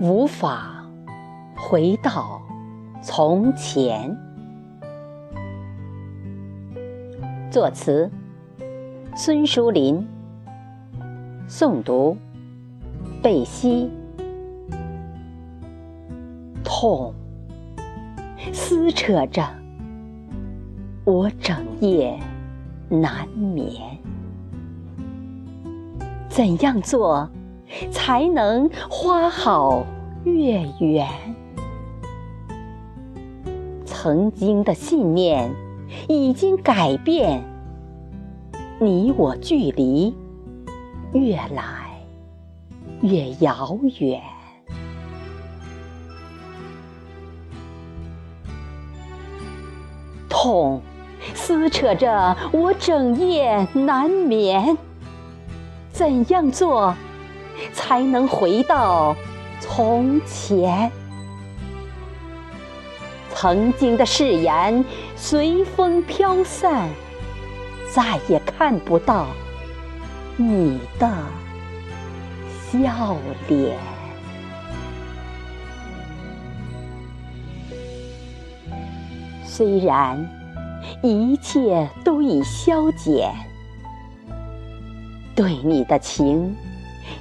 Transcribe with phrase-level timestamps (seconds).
[0.00, 0.82] 无法
[1.54, 2.40] 回到
[3.02, 4.16] 从前。
[7.50, 8.10] 作词：
[9.14, 10.08] 孙淑林。
[11.46, 12.16] 诵读：
[13.22, 13.90] 贝西。
[16.64, 17.12] 痛，
[18.54, 19.46] 撕扯着
[21.04, 22.18] 我整夜
[22.88, 23.98] 难眠。
[26.30, 27.28] 怎样做
[27.90, 29.84] 才能花好
[30.24, 31.06] 月圆？
[33.84, 35.54] 曾经的信念
[36.08, 37.42] 已经改变，
[38.80, 40.14] 你我距离
[41.12, 41.90] 越来
[43.02, 44.22] 越遥远。
[50.28, 50.80] 痛，
[51.34, 54.78] 撕扯着我整夜难眠。
[55.92, 56.94] 怎样做
[57.72, 59.16] 才能回到
[59.60, 60.90] 从前？
[63.32, 64.84] 曾经的誓言
[65.16, 66.88] 随风飘散，
[67.90, 69.28] 再也看不到
[70.36, 71.08] 你的
[72.70, 73.16] 笑
[73.48, 73.78] 脸。
[79.44, 80.28] 虽然
[81.02, 83.32] 一切都已消减，
[85.34, 86.54] 对你的情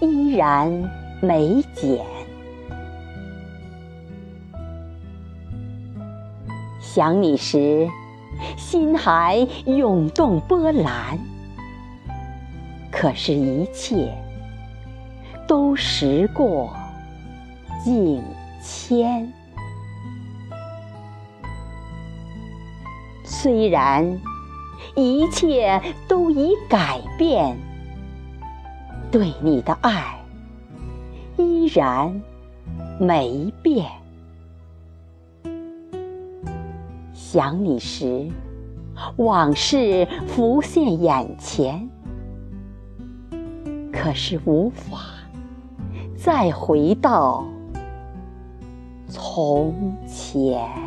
[0.00, 0.70] 依然
[1.20, 2.04] 没减。
[6.80, 7.88] 想你时，
[8.56, 11.18] 心还涌动波澜，
[12.90, 14.12] 可是，一切
[15.46, 16.74] 都时过
[17.84, 18.22] 境
[18.62, 19.30] 迁。
[23.24, 24.18] 虽然
[24.94, 27.56] 一切都已改变，
[29.16, 30.22] 对你的爱
[31.38, 32.20] 依然
[33.00, 33.90] 没变。
[37.14, 38.28] 想你时，
[39.16, 41.88] 往事浮现眼前，
[43.90, 44.98] 可是无法
[46.14, 47.42] 再回到
[49.08, 50.85] 从前。